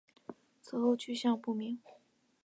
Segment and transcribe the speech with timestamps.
[0.63, 1.79] 此后去向不明。